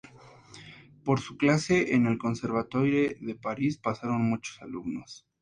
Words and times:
Por 1.03 1.19
su 1.19 1.37
clase 1.37 1.93
en 1.93 2.07
el 2.07 2.17
Conservatoire 2.17 3.17
de 3.21 3.35
Paris 3.35 3.77
pasaron 3.77 4.23
muchos 4.27 4.59
alumnos. 4.63 5.27